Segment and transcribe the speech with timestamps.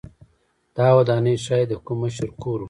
[0.77, 2.59] دا ودانۍ ښايي د کوم مشر کور و.